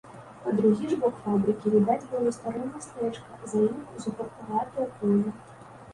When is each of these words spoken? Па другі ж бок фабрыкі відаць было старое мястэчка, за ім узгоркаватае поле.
Па 0.43 0.53
другі 0.59 0.87
ж 0.93 0.97
бок 1.03 1.19
фабрыкі 1.25 1.73
відаць 1.75 2.07
было 2.13 2.33
старое 2.37 2.63
мястэчка, 2.71 3.37
за 3.53 3.61
ім 3.67 3.77
узгоркаватае 3.99 4.87
поле. 4.97 5.29